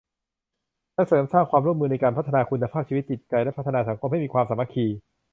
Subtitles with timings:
[0.93, 4.85] และเสริมสร้างความร่วมมือในการพัฒนาคุณภาพชีวิต จิตใจ และพัฒนาสังคมให้มีความสามัคคี